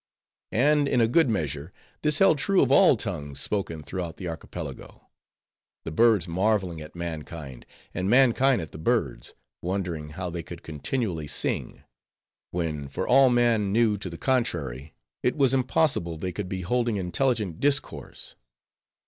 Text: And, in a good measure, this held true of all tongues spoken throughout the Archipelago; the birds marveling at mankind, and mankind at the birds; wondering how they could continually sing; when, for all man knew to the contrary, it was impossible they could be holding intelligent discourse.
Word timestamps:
And, 0.55 0.87
in 0.87 0.99
a 0.99 1.07
good 1.07 1.29
measure, 1.29 1.71
this 2.01 2.17
held 2.17 2.39
true 2.39 2.63
of 2.63 2.71
all 2.71 2.97
tongues 2.97 3.39
spoken 3.39 3.83
throughout 3.83 4.17
the 4.17 4.27
Archipelago; 4.27 5.05
the 5.83 5.91
birds 5.91 6.27
marveling 6.27 6.81
at 6.81 6.95
mankind, 6.95 7.67
and 7.93 8.09
mankind 8.09 8.63
at 8.63 8.71
the 8.71 8.79
birds; 8.79 9.35
wondering 9.61 10.09
how 10.09 10.31
they 10.31 10.41
could 10.41 10.63
continually 10.63 11.27
sing; 11.27 11.83
when, 12.49 12.87
for 12.87 13.07
all 13.07 13.29
man 13.29 13.71
knew 13.71 13.95
to 13.95 14.09
the 14.09 14.17
contrary, 14.17 14.95
it 15.21 15.35
was 15.35 15.53
impossible 15.53 16.17
they 16.17 16.31
could 16.31 16.49
be 16.49 16.61
holding 16.61 16.97
intelligent 16.97 17.59
discourse. 17.59 18.33